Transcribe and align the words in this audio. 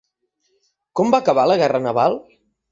Com 1.01 1.13
va 1.17 1.21
acabar 1.25 1.45
la 1.53 1.61
guerra 1.63 1.85
naval? 1.87 2.21